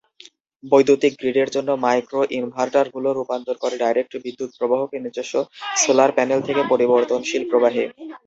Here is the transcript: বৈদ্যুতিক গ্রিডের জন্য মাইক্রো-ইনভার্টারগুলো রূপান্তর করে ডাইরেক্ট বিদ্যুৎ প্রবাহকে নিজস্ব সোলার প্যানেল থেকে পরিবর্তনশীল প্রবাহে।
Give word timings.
বৈদ্যুতিক 0.63 1.13
গ্রিডের 1.19 1.49
জন্য 1.55 1.69
মাইক্রো-ইনভার্টারগুলো 1.83 3.09
রূপান্তর 3.11 3.55
করে 3.63 3.75
ডাইরেক্ট 3.77 4.13
বিদ্যুৎ 4.23 4.51
প্রবাহকে 4.59 4.97
নিজস্ব 5.05 5.33
সোলার 5.75 6.11
প্যানেল 6.17 6.39
থেকে 6.47 6.61
পরিবর্তনশীল 6.71 7.43
প্রবাহে। 7.51 7.83